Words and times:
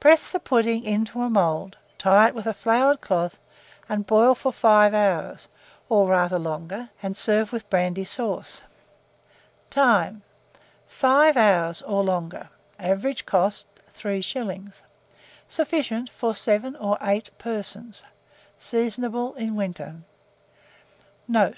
Press 0.00 0.30
the 0.30 0.40
pudding 0.40 0.82
into 0.84 1.20
a 1.20 1.28
mould, 1.28 1.76
tie 1.98 2.28
it 2.28 2.34
in 2.34 2.48
a 2.48 2.54
floured 2.54 3.02
cloth, 3.02 3.36
and 3.86 4.06
boil 4.06 4.34
for 4.34 4.50
5 4.50 4.94
hours, 4.94 5.46
or 5.90 6.06
rather 6.08 6.38
longer, 6.38 6.88
and 7.02 7.14
serve 7.14 7.52
with 7.52 7.68
brandy 7.68 8.06
sauce. 8.06 8.62
Time. 9.68 10.22
5 10.88 11.36
hours, 11.36 11.82
or 11.82 12.02
longer. 12.02 12.48
Average 12.78 13.26
cost, 13.26 13.66
3s. 13.94 14.72
Sufficient 15.48 16.08
for 16.08 16.34
7 16.34 16.76
or 16.76 16.96
8 17.02 17.28
persons. 17.36 18.04
Seasonable 18.58 19.34
in 19.34 19.54
winter. 19.54 19.96
Note. 21.28 21.52